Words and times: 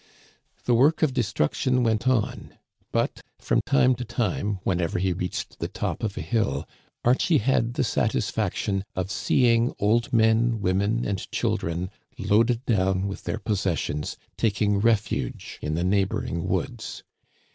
The 0.65 0.73
work 0.73 1.03
of 1.03 1.13
destruction 1.13 1.83
went 1.83 2.07
on; 2.07 2.55
but 2.91 3.21
from 3.37 3.61
time 3.67 3.93
to 3.97 4.03
time, 4.03 4.57
whenever 4.63 4.97
he 4.97 5.13
reached 5.13 5.59
the 5.59 5.67
top 5.67 6.01
of 6.01 6.17
a 6.17 6.21
hill, 6.21 6.67
Archie 7.05 7.37
had 7.37 7.75
the 7.75 7.83
satisfaction 7.83 8.83
of 8.95 9.11
seeing 9.11 9.75
old 9.77 10.11
men, 10.11 10.59
women, 10.59 11.05
and 11.05 11.29
children, 11.31 11.91
loaded 12.17 12.65
down 12.65 13.07
with 13.07 13.25
their 13.25 13.37
possessions, 13.37 14.17
taking 14.37 14.79
refuge 14.79 15.59
in 15.61 15.75
the 15.75 15.83
neighboring 15.83 16.47
woods. 16.47 17.03